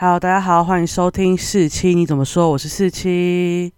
[0.00, 2.50] Hello，大家好，欢迎收听四七，你怎么说？
[2.50, 3.72] 我是四七。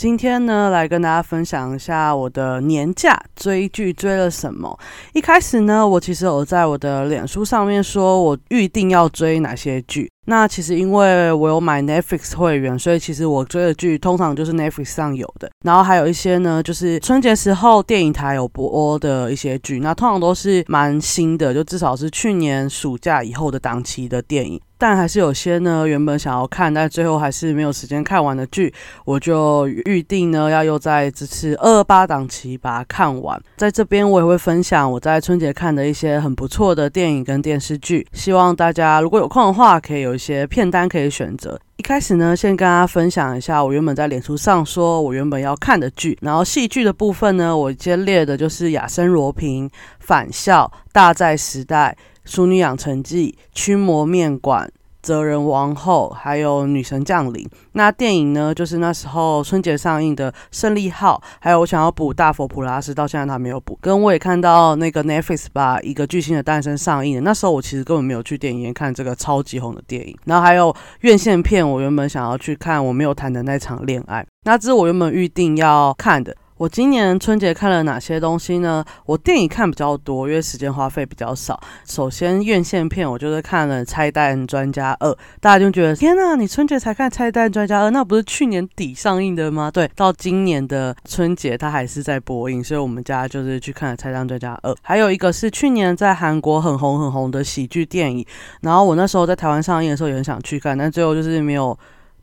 [0.00, 4.74] 今天呢，来跟大家分享一下我的年假追剧追了什么。
[5.12, 10.10] 一开始呢，我其实有在我的脸书上面说，我预定要追哪些剧。
[10.24, 15.50] 那其实因为我有买 Netflix 会员，所以其实我追的剧通常就是 Netflix 上有的。
[15.66, 24.58] 然后还有一些呢，就是春节时候电影台有播的一些剧，那通常都是蛮新的，就至少是去年暑假以后的档期的电影。
[24.80, 28.72] 但还是有些呢，原本想要看，但最后还是没有时间看完的剧，
[29.04, 33.38] 我就预定呢要又在这次二八档期把它看完。
[33.58, 41.60] 在这边我也会分享我在春节看的一些很不错的电影跟电视剧，希望大家如果有空的话，可以有一些片单可以选择。
[41.76, 51.94] 一开始呢，先跟大家分享一下我原本在脸书上说我原本要看的剧，然后戏剧的部分呢，我先列的就是《亚森罗平》《返校》《大在时代》。
[52.30, 54.64] 《淑女养成记》《驱魔面馆》
[55.02, 57.44] 《哲人王后》，还有《女神降临》。
[57.72, 63.76] 那电影呢，就是那时候春节上映的《胜利号》，还有我想要补《大佛普拉斯》，到现在他没有补。
[63.82, 70.16] 跟我也看到那个 Netflix 把一个巨星的诞生上映的，那时候我其实根本没有去电影院看这个超级红的电影。
[70.26, 76.36] 然后还有院线片，我原本想要去看我没有谈的那场恋爱，那这是我原本预定要看的。
[76.60, 78.84] 我今年春节看了哪些东西呢？
[79.06, 81.58] 我电影看比较多，因为时间花费比较少。
[81.86, 89.70] 首先院线片，我就是看了《拆弹专家二》，大家就觉得天呐，你春节才看《拆弹专家二》，那不是去年底上映的吗？
[89.70, 94.70] 对，到今年的春节它还是在播映，所以我们家就是去看了《拆弹专家二》。
[94.82, 98.26] 还有一个是去年在韩国很红很红的喜剧电影，
[98.60, 101.74] 然后我那时候在台湾上映的时候也很想去看，但最后就是没有。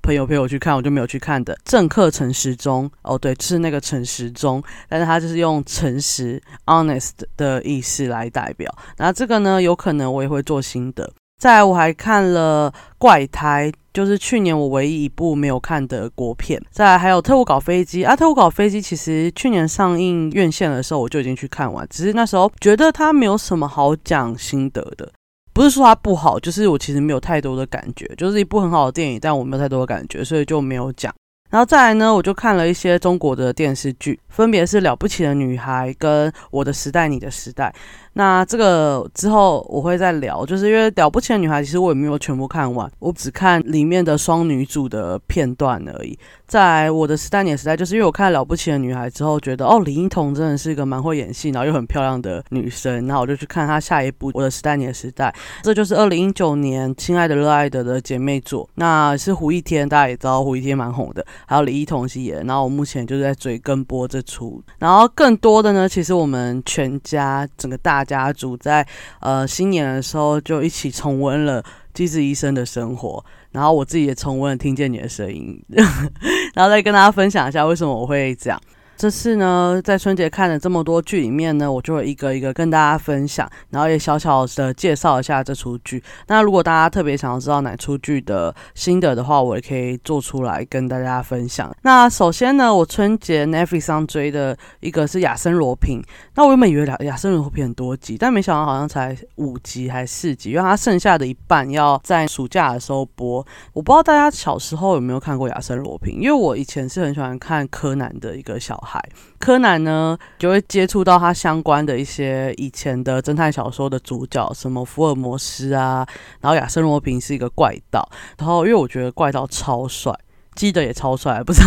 [0.01, 1.57] 朋友陪我去看，我就没有去看的。
[1.65, 8.73] 政客陈时中，哦，对，是那个陈时中，但是他就是用诚实 （honest） 的意思来代表。
[8.97, 11.11] 那这个呢，有可能我也会做心得。
[11.39, 16.59] 再来，我还看了《怪胎》，就是去年我唯一一部没有看的国片。
[16.71, 25.11] 再来，还有《特务搞飞机》啊，《特务搞飞机》其实去年上映院线的时候我就已经去看完，只是那时候觉得它没有什么好讲心得的。
[25.57, 31.11] 不是说它不好，就是我其实没有太多的感觉，就是一部很好的电影，但我没有太多的感觉，所以就没有讲。
[31.49, 37.73] 然后再来呢，我就看了一些中国的电视剧，分别是《了不起的女孩》跟《我的时代，你的时代》。
[38.13, 46.17] 那这个之后我会再聊，就是因为了不起的女孩，其实我也没有全部看完，我只看里面的双女主的片段而已。
[46.47, 68.07] 在我的时代年时代，就是因为我看了不起的女孩之后，觉得哦，李英彤真的是一个蛮会演戏，然后又很漂亮的女生，然后我就去看她下一部《我的时代年时代》，这就是二零一九年《亲爱的热爱的》的姐妹作，那是胡一天，大家也知道胡一天蛮红的，还有李一桐饰演，然后我目前就是在追跟播这出，然后更多的呢，其实我们全家整个大。
[68.07, 68.87] 家族在
[69.19, 71.61] 呃新年的时候就一起重温了
[71.93, 73.21] 《机智医生的生活》，
[73.51, 75.61] 然后我自己也重温了《听见你的声音》，
[76.55, 78.57] 然后再跟大家分享一下为什么我会这样。
[78.97, 86.03] 这次呢，在春节看了这么多剧里面呢，我就会一个一个跟大家分享，然后也小小的介绍一下这出剧。
[86.25, 91.71] 那如果大家特别想要知道哪出剧的心得的话，我也可以做出来跟大家分享。
[91.83, 96.01] 那首先呢，我春节 Netflix 上追的一个是《亚森罗平》。
[96.33, 103.45] 那我原本以为《亚亚森罗平》很多集，但没想到好像才五集还是四集，因为它剩下的一半要在暑假的时候播。
[103.73, 108.75] 我不知道大家小时候有没有看过《亚森罗平》，因为我以前是很喜欢看柯南的一个小。
[108.87, 109.03] 海
[109.37, 116.07] 柯南呢，就会接触到他相关的一些以前的侦探小说的主角，什么福尔摩斯啊，
[116.39, 120.13] 然后亚森罗平是一个怪盗，然后因为我觉得怪盗超帅，
[120.55, 121.61] 基德也超帅，不是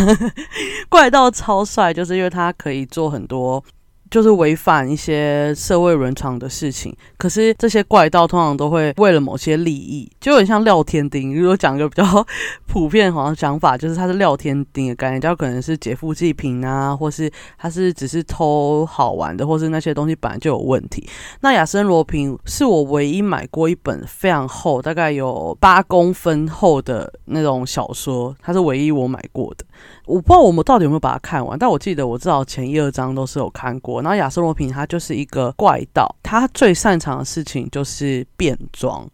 [0.89, 3.63] 怪盗超帅，就是因为他可以做很多。
[4.11, 11.35] 就是违反一些社会伦常的事情，可是这些怪盗通常都会为了某些利益，就很像廖天丁。
[11.35, 12.27] 如果讲一个比较
[12.67, 21.09] 普遍好像想法，就是他是廖天丁的概念，就可能是劫富济贫啊，或是他是只是偷好玩的，或是那些东西本来就有问题。
[21.41, 29.65] 那亚森罗平是我唯一买过一本非常厚，大概有八公分厚的那种小说，它是唯一我买过的。
[30.07, 34.03] 我不知道我们到底有没有把它看完，但我记得我至少前一二章都是有看过。
[34.03, 39.09] 然后亚瑟罗平他就是一个怪盗，他最擅长的事情就是变装。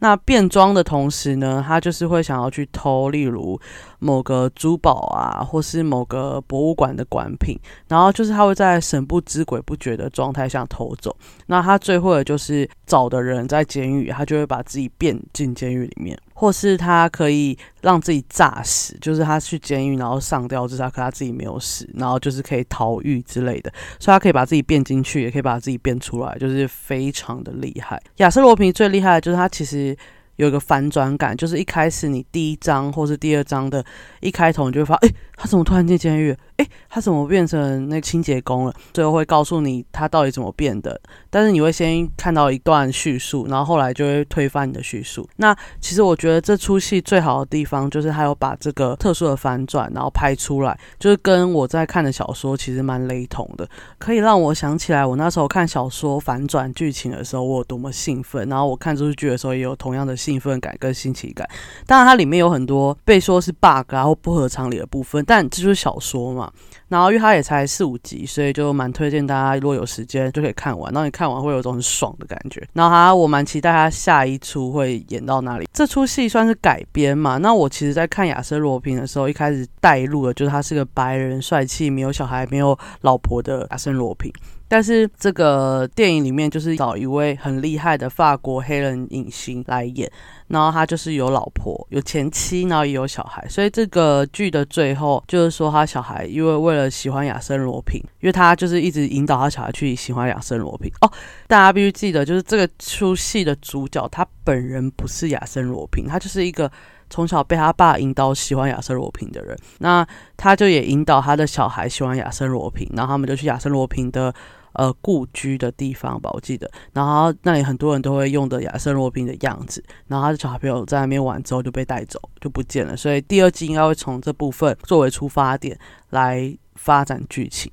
[0.00, 3.60] 那变装的同时呢，他就是会想要去偷，例如
[3.98, 7.58] 某个珠宝啊，或是某个博物馆的馆品，
[7.88, 11.16] 然后就是他会在神不知鬼不觉的状态下偷走。
[11.46, 28.00] 那他最会的就是找的人在监狱，他就会把自己变进监狱里面，或是他可以让自己诈死，就是他去监狱然后上吊自杀，可他自己没有死，然后就是可以逃狱之类的，所以他可以把自己变进去，也可以把自己变出来，就是非常的厉害。
[28.18, 29.96] 亚瑟罗平最厉害的就是他其实。
[30.38, 33.84] 有一个反转感，就是一开始你第一章或是第二章的
[34.20, 36.36] 一开头，你就会发现，哎，他怎么突然进监狱？
[36.58, 38.74] 哎，他怎么变成那清洁工了？
[38.94, 41.00] 最后会告诉你他到底怎么变的。
[41.28, 45.28] 但是你会先看到一段叙述，然后后来就会推翻你的叙述。
[45.36, 53.68] 那其实我觉得这出戏最好的地方，就是他有把这个特殊的反转，然后拍出来，就是跟我在看的小说其实蛮雷同的，
[53.98, 58.48] 可以让我想起来我那时候看小说反转剧情的时候，我有多么兴奋。
[58.48, 60.16] 然后我看这出剧的时候，也有同样的。
[60.28, 61.48] 兴奋感跟新奇感，
[61.86, 66.52] 当然它里面有很多被说是 bug 然后不合常理的部分，但这就是小说嘛。
[66.88, 70.92] 然后因为它也才四五集，所以就蛮推荐大家，如果有时间就可以看完。
[70.92, 72.66] 然后你看完会有一种很爽的感觉。
[72.74, 75.66] 然后它我蛮期待它下一出会演到哪里。
[75.72, 77.38] 这出戏算是改编嘛？
[77.38, 84.30] 那我其实在看亚瑟罗平的时候，一开始带入的就是他是个白人、帅气、没有小孩、没有老婆的亚瑟罗平。
[84.68, 90.10] 但是这个电影里面就是找一位很厉害的法国黑人影星来演，
[90.48, 93.42] 然后他就是有老婆、有前妻，然后也有小孩。
[93.48, 100.92] 所以这个剧的最后就是说，他小孩因为为了喜欢亚森罗平，因为他就是一直引导他小孩去喜欢亚森罗平。
[101.00, 101.10] 哦，
[101.46, 106.70] 大家必须记得，就是这个出戏的主角他本人不是亚森罗平，他就是一个
[107.08, 109.56] 从小被他爸引导喜欢亚森罗平的人。
[109.78, 110.06] 那
[110.36, 114.34] 他就也引导他的小孩喜欢亚森罗平，然后他们就去亚森罗平的。
[114.78, 116.70] 呃，故居的地方吧，我记得。
[116.92, 119.82] 然后那里很多人都会用的亚瑟罗宾的样子。
[120.06, 122.96] 然后他的小朋友在那边玩之后就被带走，就不见了。
[122.96, 125.76] 所以第二季应该会从这部分作为出发点
[126.10, 127.72] 来发展剧情。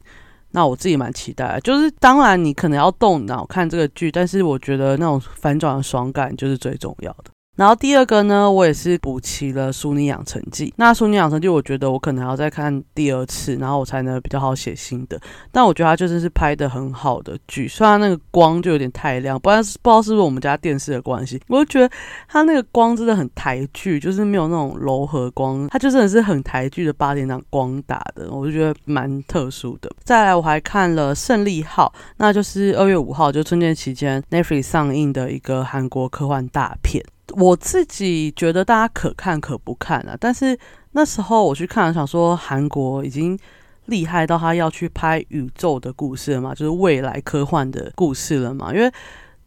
[0.50, 7.34] 那我自己蛮期待，就是当然你可能要动脑看这个剧，但是我觉得那种反转的爽感就是最重要的。
[7.56, 10.68] 然后第二个呢，我也是补齐了《淑女养成记》。
[10.75, 15.19] 那《淑女养成记》，我觉得我可能要再看第二次，然后我才能比较好写心得。
[15.52, 21.90] 但我觉得它就是是拍的很好的剧，虽然那个光就有点太亮，不然不知道是不是我们家电视的关系，我就觉得
[22.28, 29.90] 它那个光真的很台剧，就是没有那种柔和光，它就真的是很台剧的八点档光打的，我就觉得蛮特殊的。
[30.04, 37.02] 再来，我还看了《胜利号》，那就是二月五号就春节期间 Netflix 上映的一个韩国科幻大片。
[37.33, 40.57] 我自己觉得大家可看可不看啊，但是
[40.92, 43.38] 那时候我去看，想说韩国已经
[43.86, 48.89] 厉害到他要去拍宇宙的故事了嘛，就是未来科幻的故事了嘛，因为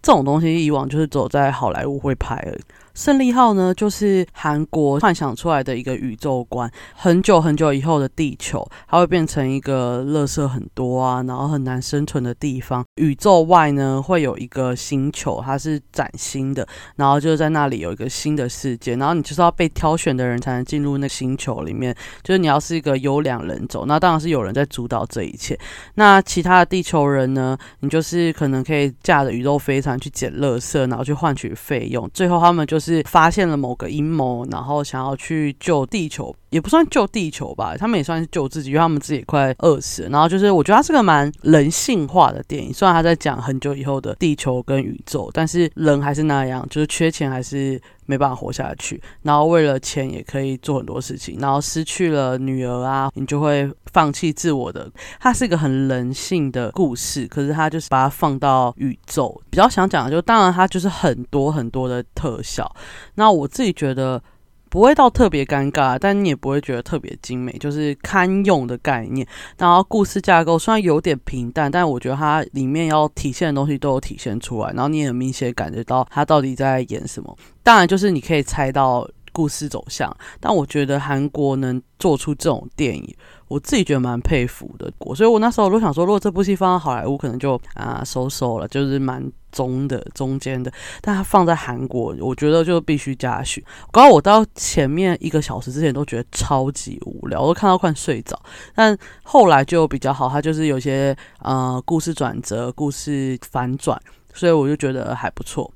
[0.02, 2.60] 这种东西以往就是走在好莱坞会拍而已。
[2.98, 6.68] 胜利号呢，就是韩国幻想出来的一个宇宙观。
[6.96, 12.84] 很久很久以后的地球，它会变成一个垃圾很多啊，然后很难生存的地方。
[12.96, 16.66] 宇宙外呢，会有一个星球，它是崭新的，
[16.96, 18.96] 然后就是在那里有一个新的世界。
[18.96, 21.94] 然后你就是要被挑选的人才能进入那星球里面。
[22.24, 25.56] 就是你要是一个优良人种，那当然是有人在主导这一切。
[25.94, 32.10] 那其他的地球人呢，你就是可能可以驾着宇宙飞船去捡垃圾，然后去换取费用。
[32.12, 32.87] 最后他们就是。
[32.92, 40.08] 是发现了某个阴谋，然后想要去救地球，也不算救地球吧，他们也算是救自己，因为他们自己快饿死了。
[40.08, 47.80] 然后就是，我觉得它是个蛮人性化的电影，虽然他在讲很久以后的地球跟宇宙，但是人还是那样，就是缺钱还是。
[48.08, 54.90] 没办法活下去，然后为了钱也可以做很多事情，然后失去了女儿啊，你就会放弃自我的。
[55.20, 59.38] 它是一个很人性的故事，可是它就是把它放到宇宙。
[59.50, 62.74] 比较想讲的就，当然它就是很多很多的特效。
[63.16, 64.22] 那我自己觉得。
[64.70, 69.26] 不会到特别尴尬，但你也不会觉得特别精美，就是堪用的概念。
[69.56, 77.36] 然后故事架构虽然有点平淡，但我觉得它里面要体现的东西都有体现出来，然后你也很明显感觉到它到底在演什么。
[77.62, 83.16] 当然，就是你可以猜到故事走向，但我觉得韩国能做出这种电影。
[83.46, 90.70] 我自己觉得蛮佩服的，所以我那时候都想说，如果这部戏放在好莱坞，可能就啊收收了，就是蛮中的中间的。
[91.00, 93.64] 但它放在韩国，我觉得就必须加许。
[93.92, 98.36] 刚刚我到前面一个小时之前都觉得超级无聊，我都看到快睡着。
[98.74, 103.98] 但后来就比较好，它就是有些呃故事转折、故事反转，
[104.34, 105.72] 所以我就觉得还不错。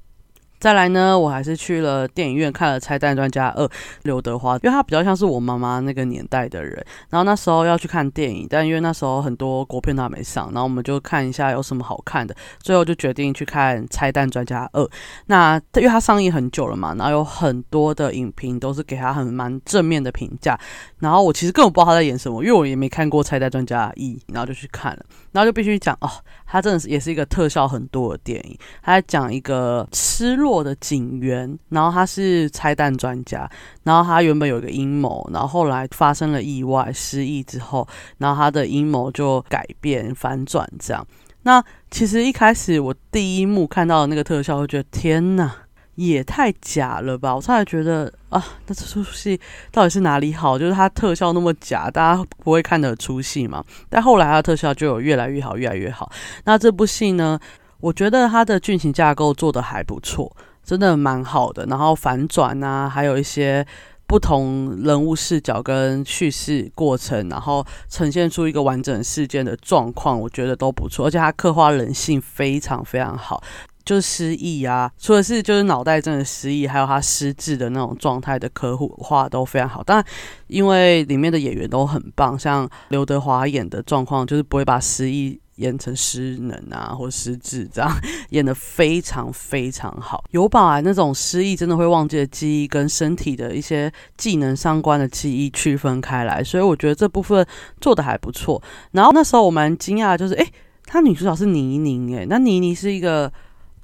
[0.62, 3.64] 再来呢，我还是去了电影院看了《拆弹专家二》，
[4.02, 6.72] 刘德华，因为他比较像是我妈妈那个年代的人。
[7.10, 14.84] 然后那时候要去看电影，但因为那时候很多国片都还没上，然后我们就看一下有什么好看的，最后就决定去看《拆弹专家二》。
[15.26, 20.56] 那因为它上映很久了嘛，然后有很多的影评都是给他很蛮正面的评价。
[21.00, 26.08] 然后我其实根本不知道他在演什么，因为我也没看过《拆弹专家一》，然后就去看了，然后就必须讲哦，
[26.46, 30.51] 他真的是也是一个特效很多的电影，他在讲一个失落。
[30.60, 33.48] 的警员，然后他是拆弹专家，
[33.84, 37.86] 然后他原本有一个阴谋，然后后来发生了意外失忆之后，
[38.18, 41.06] 然后他的阴谋就改变反转这样。
[41.44, 45.52] 那其实一开始我第一幕看到的那个特效，我觉得天哪，
[45.96, 47.34] 也太假了吧！
[47.34, 49.38] 我差点觉得啊，那这出戏
[49.70, 50.58] 到底是哪里好？
[50.58, 53.64] 就是它特效那么假，大家不会看得出戏嘛？
[53.90, 56.10] 但后来它的特效就有越来越好，越来越好。
[56.44, 57.38] 那这部戏呢？
[57.82, 61.66] 我觉得它的剧情架构做的还不错，真的蛮好的。
[61.66, 63.66] 然后反转啊，还有一些
[64.06, 71.06] 不同人物视角跟叙事过程，然后呈现出一个完整事件的状况，我觉得都不错。
[71.06, 73.42] 而且它刻画人性非常非常好，
[73.84, 79.82] 就是失忆啊，除了是就是脑袋真的失忆，还有他失智的那种状态的刻画都非常好。
[79.82, 80.06] 当然，
[80.46, 85.40] 因为里面的演员都很棒，像刘德华演的状况，就是不会把失忆。
[85.62, 87.90] 演成失能啊，或失智这样，
[88.30, 90.22] 演的非常非常好。
[90.32, 97.46] 有把那种失忆真的会忘记的记忆，跟身体的一些技能相关的记忆区分开来，所以我觉得这部分
[97.80, 98.62] 做的还不错。
[98.90, 100.46] 然后那时候我蛮惊讶，就是哎，
[100.84, 103.32] 她女主角是倪妮，哎，那倪妮是一个。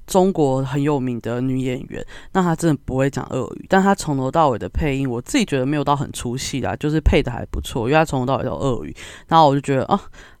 [0.09, 8.95] 中国很有名的女演员，那她真的不会讲俄语，但她从头到尾的配音，我自己觉得没有到很出戏啦，就是配的还不错，因为她从头到尾都俄语，
[9.27, 9.99] 然后我就觉得哦，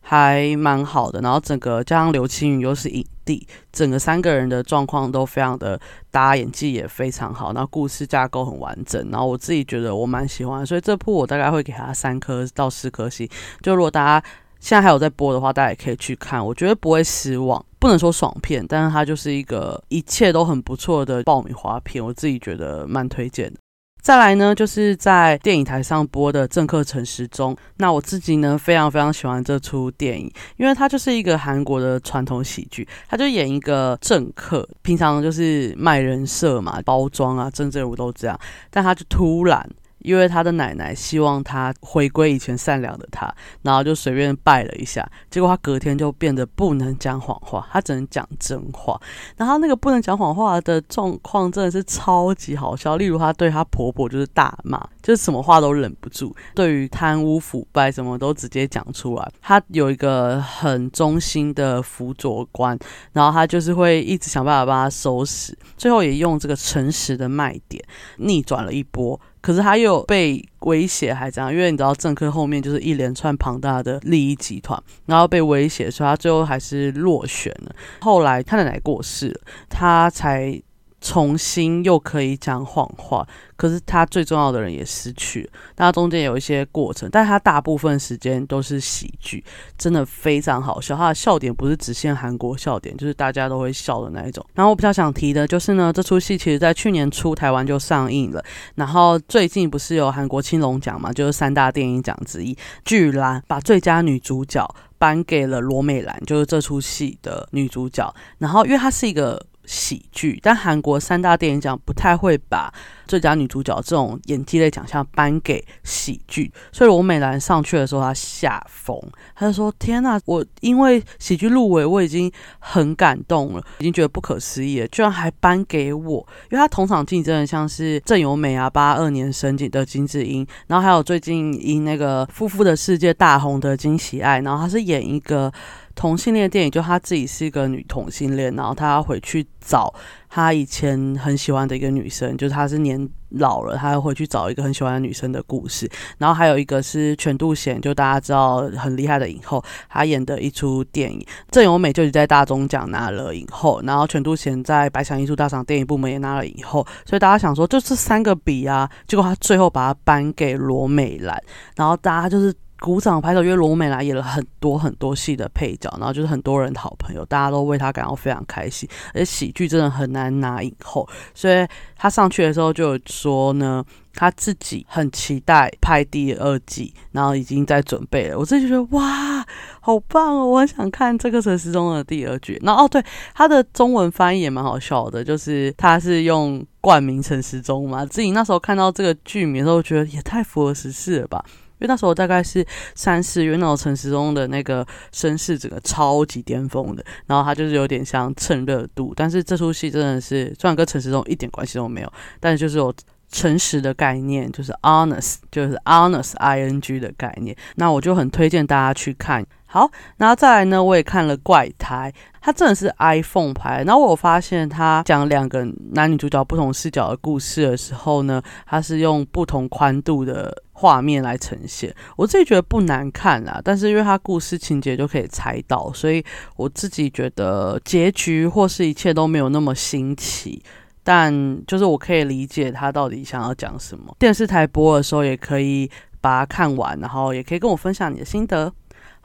[0.09, 1.21] 还蛮好的。
[1.21, 13.29] 然后整个加上刘青云又是影帝，整个三个人的状况都非常的搭，演技也非常好，那故事架构很完整，然后我自己觉得我蛮喜欢，所以这部我大概会给他三颗到四颗星。
[13.61, 14.27] 就如果大家
[14.59, 17.63] 现在还有在播的话，大家也可以去看，我觉得不会失望。
[17.77, 23.59] 不能说爽片，但是它就是一个一切都很不错的爆米花片，我自己觉得蛮推荐的。
[24.01, 38.39] 再来呢，就是在电影台上播的《政客陈时中》，那我自己呢非常非常喜欢这出电影，因为它就是一个韩国的传统喜剧，它就演一个政客，平常就是卖人设嘛，包装啊，政治人物都这样，
[38.69, 39.69] 但他就突然。
[39.99, 48.99] 因为他的奶奶希望他回归以前善良的他，然后就随便拜了一下，结果他隔天就变得不能讲谎话，他只能讲真话。
[49.37, 59.31] 然后那个不能讲谎话的状况真的是超级好笑，例如他对他婆婆就是大骂，就是什么话都忍不住，对于贪污腐败什么都直接讲出来。
[59.41, 62.77] 他有一个很忠心的辅佐官，
[63.13, 67.83] 然后他就是会一直想办法帮他收拾，最后也用这个诚实的卖点
[68.17, 69.19] 逆转了一波。
[69.41, 77.75] 可是他又被威胁，还这样，因为你知道政客后面就是一连串庞大的利益集团，然后被威胁，所以他最后还是落选了。
[78.01, 80.61] 后来他奶奶过世了，他才。
[81.01, 83.25] 重新又可以讲谎话，
[83.55, 85.49] 可是他最重要的人也失去了。
[85.77, 89.43] 那中间有一些过程，但他大部分时间都是喜剧，
[89.77, 90.97] 真的非常好笑。
[90.97, 94.45] 他的笑点不是只限韩国笑点，就是大家都会笑的那一种。
[94.53, 98.43] 然后我比较想提的就是呢，这出戏其实在去年初台湾就上映了，
[98.75, 108.13] 然后最近不是有韩国青龙奖嘛，就是三大电影奖之一，居然把最佳女主角颁给了罗美兰，就是这出戏的女主角。
[108.37, 109.41] 然后因为她是一个。
[109.69, 112.73] 喜剧，但韩国三大电影奖不太会把
[113.07, 118.99] 最佳女主角这种演技类奖项颁给喜剧，所以罗美兰上去的时候，她吓疯，
[119.35, 126.27] 她就说：“天呐，我因为喜剧入围，我已经很感动了，已经觉得不可思议了，居然还颁给我！
[126.49, 135.53] 因为她同场竞争的像是郑有美啊，八二年生的金智英，然后还有最近因那个《夫妇的世界》大红的金喜爱，然后她是演一个。”
[135.99, 139.93] 同性恋电影，就她自己是一个女同性恋，然后她要回去找
[140.29, 145.91] 她以前很喜欢的一个女生，就是她是年老了，她要回去找一个很喜欢的女生的故事。
[146.17, 151.21] 然后还有一个是全度贤，就大家知道很厉害的影后，她演的一出电影。
[151.51, 161.37] 郑有美就在大中奖拿了影后，然后全度贤在百想艺术大赏电影部门也拿了影后，所以大家想说就这三个比啊，结果他最后把它颁给罗美兰，
[161.75, 162.55] 然后大家就是。
[162.79, 168.87] 鼓掌拍手，因为罗美兰演了很多很多戏的配角，然后就是很多人的好朋友，大家都为他感到非常开心。
[169.13, 173.83] 而且喜剧真的很难拿影后，所以他上去的时候就有说呢，
[174.13, 178.39] 他自己很期待拍第二季，然后已经在准备了。
[178.39, 179.45] 我自己觉得哇，
[179.81, 180.45] 好棒哦！
[180.47, 182.57] 我很想看这个陈时中的第二句。
[182.63, 188.05] 然后哦，对，他的中文翻译也蛮好笑的，就是他是用冠名陈时中嘛。
[188.05, 191.43] 自己那时候看到这个剧名的时候，觉得也太符合时事了吧。
[191.79, 199.13] 因为那时候大概是三四月，那种陈时中的那个声势整个超级巅峰的，然后他就是有点像蹭热度。
[199.15, 202.93] 但是这出戏真的是，虽然跟陈时中一点关系都没有，但是就是有
[203.31, 207.55] 诚实的概念，就是 honest，就是 honest i n g 的概念。
[207.75, 209.45] 那我就很推荐大家去看。
[209.71, 213.83] 好，然后再来呢，我也看了《怪胎》，它真的是 iPhone 拍。
[213.83, 221.93] 然后我发现它讲两个男女主角不同视角的故事的时候呢，它是用不同宽度的画面来呈现。
[222.15, 226.23] 我自己觉得不难看啦，但是因为它故事情节就可以猜到，所以
[226.55, 230.61] 我自己觉得结局或是一切都没有那么新奇。
[231.01, 231.33] 但
[231.65, 234.15] 就是我可以理解他到底想要讲什么。
[234.19, 235.89] 电视台播的时候也可以
[236.21, 238.71] 把它看完，然后也可以跟我分享你的心得。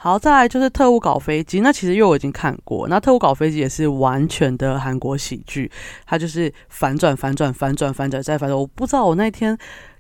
[0.04, 5.72] 好，再来就是《特务搞飞机》，那其实因为我已经看过，那《特务搞飞机》也是完全的韩国喜剧，
[6.04, 8.54] 它就是反转、反转、反转、反转再反转。
[8.54, 9.56] 我不知道我那天。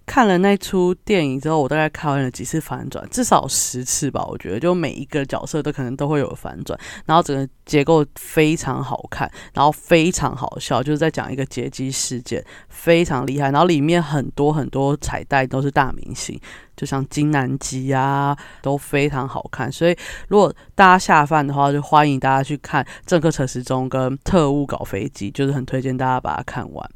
[0.06, 4.24] 看了那出电影之后，我大概看完了几次反转，至少十次吧。
[4.26, 13.50] 我觉得，就每一个角色都可能都会有反转，然后整个结构非常好看，然后非常好笑，就是在讲一个劫机事件，非常厉害。
[13.50, 16.38] 然后里面很多很多彩蛋都是大明星，
[16.76, 19.72] 就像金南基啊，都非常好看。
[19.72, 19.96] 所以，
[20.28, 26.90] 如果大家下饭的话，就欢迎大家去看《政客陈时中》跟《特务搞飞机》，就是很推荐大家把它看完。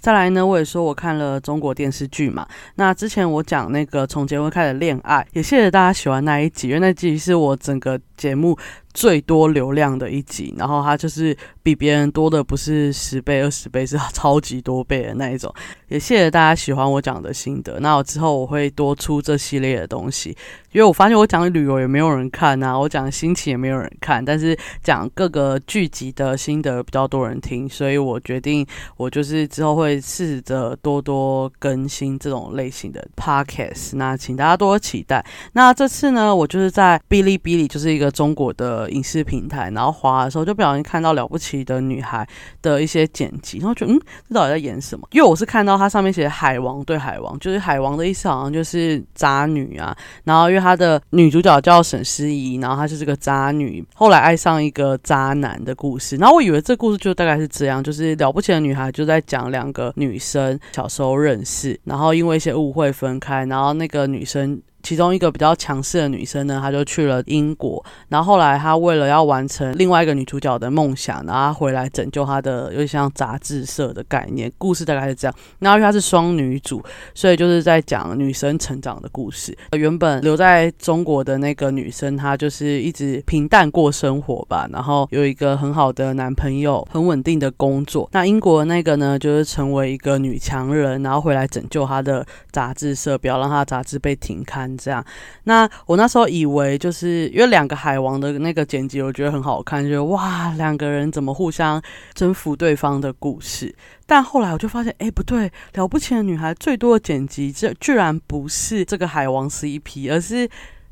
[0.00, 2.46] 再来呢，我也说我看了中国电视剧嘛。
[2.76, 8.56] 那之前我讲那个从结婚开始恋爱，也谢谢大家喜欢那一集，因为那集是我整个节目。
[8.98, 15.54] 最多流量的一集，然后它就是比别人多的不是十倍、二十倍，是超级多倍的那一种。
[15.86, 17.78] 也谢谢大家喜欢我讲的心得。
[17.78, 20.30] 那我之后我会多出这系列的东西，
[20.72, 33.94] 因为我发现我讲旅游也没有人看啊，我讲心情也没有人看，但是讲各个剧集的心得比较多人听，所以我决定我就是之后会试着多多更新这种类型的 podcast。
[33.94, 35.24] 那请大家多多期待。
[35.52, 38.87] 那这次呢，我就是在哔哩哔哩，就是一个中国的。
[38.90, 42.24] 影视平台，然后滑的时候就不小心看到《了不起的女孩》
[42.62, 45.06] 的一些剪辑，然后觉得嗯，这到底在演什么？
[45.12, 49.96] 因为我是看到它上面写“海王对海王”，就是海王的意思好像就是渣女啊。
[50.24, 56.16] 然后因为她的女主角叫沈诗怡，然后她就是个渣女，后来爱上一个渣男的故事。
[56.16, 64.60] 然后我以为这故事就大概是这样，就是《了不起的女孩》就在讲两个女生小时候认识，然后因为一些误会分开，然后那个女生。
[64.82, 74.50] 其中一个比较强势的女生呢，她就去了英国，然后后来她为了要完成另外一个女主角的梦想，然后她回来拯救她的，有点像杂志社的概念。
[74.56, 75.34] 故事大概是这样。
[75.58, 76.82] 然后因为她是双女主，
[77.14, 79.56] 所以就是在讲女生成长的故事。
[79.72, 88.08] 原本留在中国的那个女生，她就是一直平淡过生活吧，然后有一个很好的男朋友，很稳定的工作。
[88.12, 94.67] 那英国那个呢，就是成为一个女强人，然后回来拯救她的杂志社，不要让她杂志被停刊。
[94.76, 95.04] 这样，
[95.44, 101.80] 那我那时候以为就是因为两个海王的那个剪辑，我觉得很好看，就哇，两个人怎么互相
[102.14, 103.74] 征服对方的故事。
[104.06, 110.48] 但后来我就发现，哎，不对，了不起的女孩最多的剪辑，这居然不是这个海王 CP，而是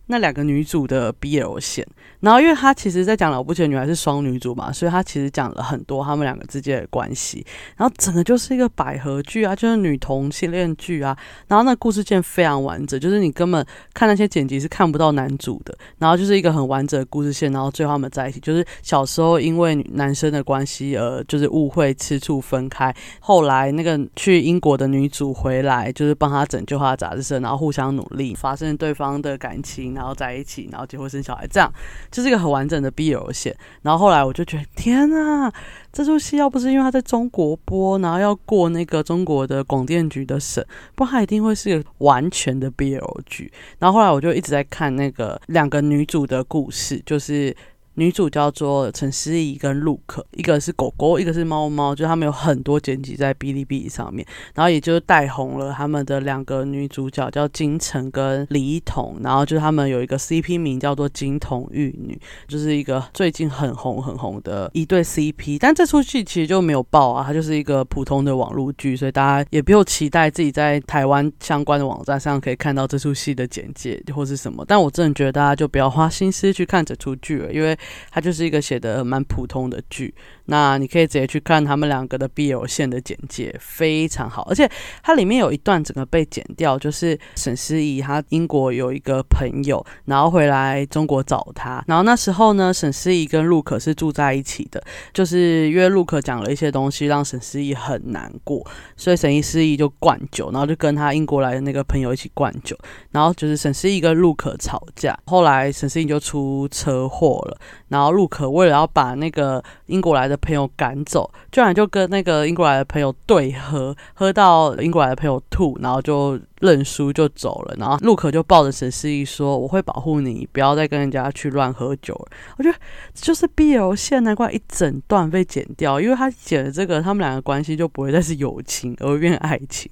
[0.06, 1.86] 那两个女主的 BL 线。
[2.20, 7.44] 然后，因为他其实在讲了不起的女孩是双女主嘛，所以他其实讲了很多他们两个之间的关系。
[7.76, 11.16] 然后整个就是一个百合剧啊，就是女同性恋剧啊。
[11.46, 15.76] 然后那故事线非常完整，就是你根本看那些剪辑是看不到男主的。
[15.98, 22.92] 然后就是一个很完整的故事线，然后最后他们在一起，就是小时候因为男生的关系而就是误会吃醋分开。
[23.20, 31.72] 后来那个去英国的女主回来，就是帮他拯救他的杂志社，然后互相努力，发生对方的感情，然后在一起，然后结婚生小孩，这样。
[32.12, 35.50] 就是一个很完整的 BL 线，然后后来我就觉得天呐，
[35.92, 43.50] 这出戏要不是因为它在中国播，然后要过那个中国的广电局的审，不然它一定会是个完全的 BL 剧。
[43.78, 47.56] 然后后来我就一直在看那个两个女主的故事，就是。
[47.96, 77.74] 女主叫做陈思怡跟陆可，一个是狗狗，一个是猫猫，就他们有很多剪辑在哔哩哔哩上面，然后也就带红了他们的两个女主角叫金晨跟李彤，然后就他们有一个 CP 名叫做金童玉女，就是一个最近很红很红的一对 CP，但这出戏其实就没有爆啊，它就是一个普通的网络剧，所以大家也不用期待自己在台湾相关的网站上可以看到这出戏的简介或是什么，但我真的觉得大家就不要花心思去看这出剧了，因为。
[78.10, 80.14] 它就是一个写的蛮普通的剧。
[80.46, 84.46] 那你可以直接去看他们两个的 BL 线的简介，非常好。
[84.48, 84.70] 而且
[85.02, 94.80] 它里面有一段整个被剪掉，就是沈思怡她英国有一个朋友，然后回来中国找她，然后那时候呢，沈思怡跟陆可是住在一起的，
[95.12, 98.64] 就是因为陆可讲了一些东西，让沈思怡很难过，
[98.96, 102.78] 所以沈思怡就灌酒，然后就跟他英国来的那个朋友一起灌酒，
[103.10, 107.58] 然后就是沈思怡跟陆可吵架，后来沈思怡就出车祸了，
[107.88, 117.74] 然后陆可为了要把那个英国来的朋友赶走，居然就跟那个英国来的朋友对喝，喝到英国来的朋友吐，然后就认输就走了。
[117.78, 122.78] 然后陆可就抱着沈思怡说：“我会保护你，不要再跟人家去乱喝酒了。”我觉得
[123.14, 129.90] 就是 BL 线，难怪一整段被剪掉，因为他剪了这个，他们两个关系就不会再是友情，而会变爱情。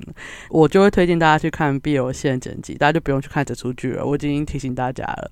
[0.50, 4.04] 我就会推荐大家去看 BL 线剪辑，大家就不用去看这出剧了。
[4.04, 5.30] 我已经提醒大家了。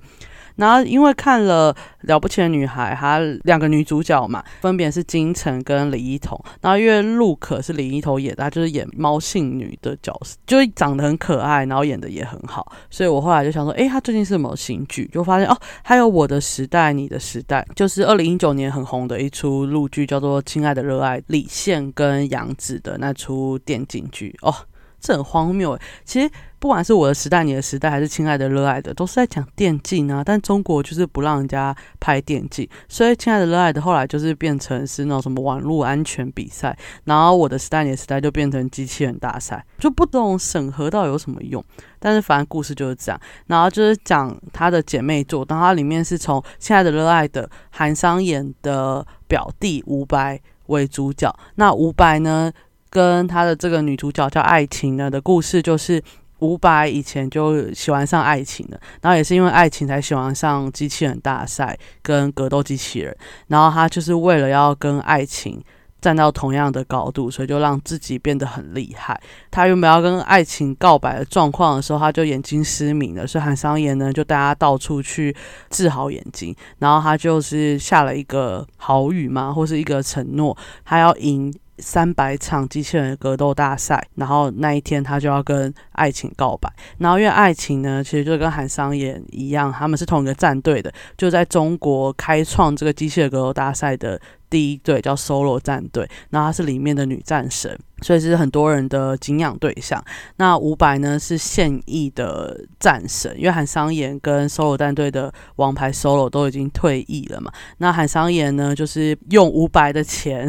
[0.56, 6.38] 然后因为看了《了不起的女孩》，她两个女主角嘛，分别是金晨跟李一桐。
[6.60, 12.72] 然后因为陆可是李一桐演的，她就是演猫性女的角色，就是长得很可爱，然后演的也很好。
[12.90, 15.08] 所以我后来就想说，哎，她最近是什么新剧？
[15.12, 24.54] 就发现哦，还有《我的时代，你的时代》，就是二零一九年很红的一出陆剧，叫做《亲爱的热爱》，李现跟杨紫的那出电竞剧哦。
[25.02, 30.22] 这很荒谬诶，其实不管是我的时代、你的时代，还是亲爱的、热爱的，都是在讲电竞啊。
[30.24, 41.62] 但中国就是不让人家拍电竞，所以亲爱的、热爱的后来就是变成是那种什么网络安全比赛，然后我的时代、你的时代就变成机器人大赛，就不懂审核到底有什么用。
[41.98, 52.52] 但是反正故事就是这样，然后就是讲他的姐妹作，当它里面是从亲爱的、热爱的韩商演的表弟吴白为主角，那吴白呢？
[52.92, 56.00] 跟他的这个女主角叫爱情呢的故事，就是
[56.40, 65.58] 伍佰以前就喜欢上爱情了，然后也是因为爱情才喜欢上机器人大赛跟格斗机器人，然后他就是为了要跟爱情
[66.02, 69.18] 站到同样的高度，所以就让自己变得很厉害。
[69.50, 75.34] 他原本要跟爱情告白的状况的时候，他就眼睛失明了，所以韩商言呢就带他到处去
[75.70, 81.54] 治好眼睛，然后他就是下了一个好语嘛，或是一个承诺，他要赢。
[81.78, 86.72] 三百场机器人格斗大赛，然后那一天他就要跟爱情告白。
[86.98, 96.08] 然后因为爱情呢，其实就跟韩商言一样，他们是同一个战队的，就在中国开创这个机器人格斗大赛的第一队叫 Solo 战队。
[96.30, 100.02] 然后她是里面的女战神，所以是很多人的敬仰对象。
[100.36, 107.50] 那伍佰呢是现役的战神，因为韩商言跟 Solo 战队的王牌 Solo 都已经退役了嘛。
[107.78, 110.48] 那韩商言呢就是用伍佰的钱。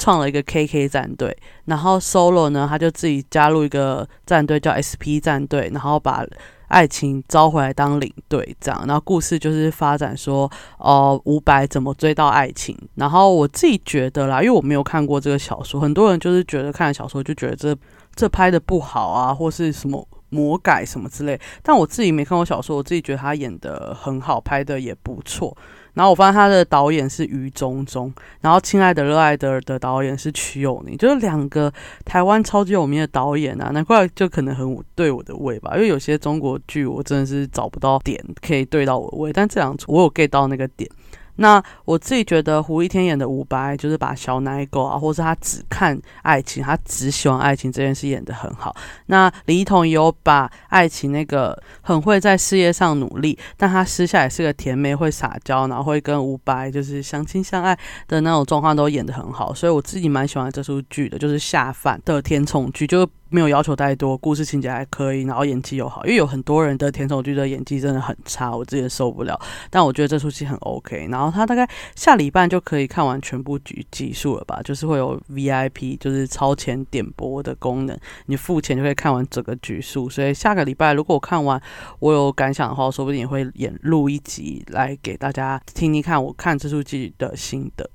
[0.00, 1.36] 创了一个 KK 战队，
[1.66, 6.24] 然后 Solo 呢，他就自己加入一个战队叫 SP 战队，然后把
[6.68, 8.82] 爱情招回来当领队，这样。
[8.86, 12.74] 然后故事就是发展说，哦，伍佰怎么追到爱情。
[12.94, 17.76] 然后我自己觉得啦，因为我没有看过这个小说，很多人就是觉得看了小说就觉得这
[18.14, 21.38] 这拍的不好啊，或是什么魔改什么之类。
[21.62, 25.54] 但我自己没看过小说，我自己觉得他演的很好，拍的也不错。
[26.00, 28.10] 然后我发现他的导演是余中中，
[28.40, 31.70] 然后《亲爱的热爱的》的导演是曲友宁，就是两个
[32.06, 35.72] 台湾超级有名的导演啊，难怪就可能很对我的胃吧。
[35.74, 40.90] 因为有些中国剧我真的是找不到点可以对到我的胃，但这两出我有 get 到那个点。
[41.36, 48.74] 那我自己觉得胡一天演的伍佰，就是把小奶狗啊，或是他只看爱情，他只喜欢爱情这件事演得很好。
[49.06, 59.54] 那李一桐有把爱情那个很会在事业上努力，但他私下也是个甜妹，会撒娇，然后会跟伍佰就是相亲相爱的那种状况都演得很好。
[59.54, 63.08] 所以我自己蛮喜欢这出剧的，就是下饭的甜宠剧，就。
[63.30, 69.40] 没有要求太多，故事情节还可以，然后演技又好，因为有很多人的甜宠剧的演技真的很差，我自己也受不了。
[69.70, 80.10] 但我觉得这出戏很 OK，然后他大概下礼拜就可以看完全部集集数了吧，就是会有 VIP，就是超前点播的功能，你付钱就可以看完整个集数。
[80.10, 81.60] 所以下个礼拜如果我看完，
[82.00, 87.88] 我有感想的话，说不定也会演录一集来给大家听听看我看这出剧的心得。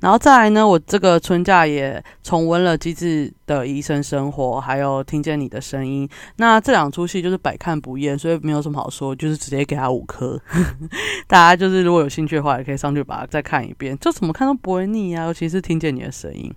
[0.00, 6.08] 然后再来呢，我这个春假也重温了《机智的医生生活》，还有听见你的声音。
[6.36, 10.40] 那这两出戏就是百看不厌，所以没有什么好说，就是直接给他五颗。
[11.26, 15.24] 大家就是如果有兴趣的话，也可以上去把它再看一遍，就怎么看都不会腻啊。
[15.24, 16.52] 尤其是听见你的声音。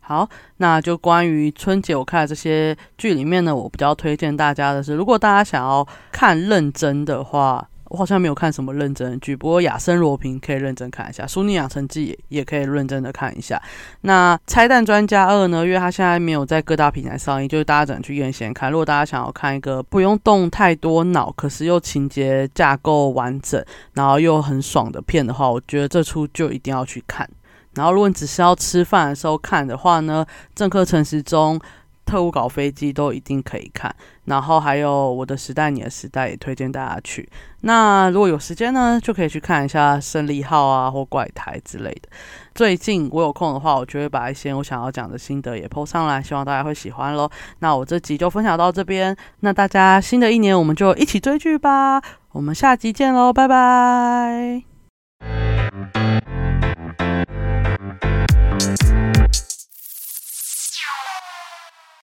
[0.00, 7.68] 好，那就关于春节我看的这些剧里面呢，我比较推荐大家的是，如果大家想要看认真的话。
[7.88, 13.60] 我好像没有看什么认真的剧，不过《亚森罗平》可以认真看一下，《淑女养成记》也可以认真的看一下。
[14.00, 15.64] 那《拆弹专家二》呢？
[15.64, 18.70] 因为它现在没有在各大平台上映，就是大家只能去院线看。
[18.70, 27.28] 如果大家想要看一个不用动太多脑，可是又情节架构完整，然后又很爽的片的话，我觉得这出就一定要去看。
[27.74, 31.58] 然后，如果你只是要吃饭的时候看的话呢，《政客陈时中》。
[32.06, 33.94] 特务搞飞机都一定可以看，
[34.26, 37.28] 然后还有我的时代，你的时代也推荐大家去。
[37.62, 42.08] 那如果有时间呢，就可以去看一下胜利号啊或怪胎之类的。
[42.54, 47.28] 最近我有空的话，我就会把一些我想要讲的心得也 po 上来，希望大家会喜欢喽。
[47.58, 52.00] 那我这集就分享到这边，那大家新的一年我们就一起追剧吧。
[52.30, 54.62] 我们下集见喽，拜拜。